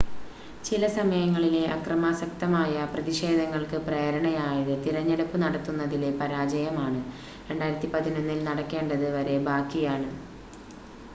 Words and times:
ചില 0.63 0.83
സമയങ്ങളിലെ 0.93 1.61
അക്രമാസക്തമായ 1.73 2.85
പ്രതിഷേധങ്ങൾക്ക് 2.93 3.77
പ്രേരണയായത് 3.87 4.73
തിരഞ്ഞെടുപ്പ് 4.85 5.39
നടത്തുന്നതിലെ 5.43 6.09
പരാജയമാണ് 6.19 7.01
2011-ൽ 7.51 8.39
നടക്കേണ്ടത് 8.49 9.07
വരെ 9.17 9.37
ബാക്കിയാണ് 9.49 10.09